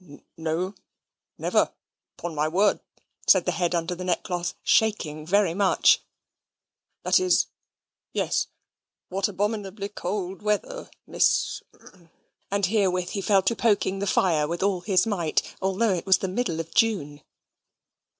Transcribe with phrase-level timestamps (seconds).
[0.35, 0.73] "No,
[1.37, 1.75] never,
[2.17, 2.79] upon my word,"
[3.27, 6.01] said the head under the neckcloth, shaking very much
[7.03, 7.49] "that is,
[8.11, 8.47] yes
[9.09, 11.61] what abominably cold weather, Miss"
[12.49, 16.17] and herewith he fell to poking the fire with all his might, although it was
[16.17, 17.21] in the middle of June.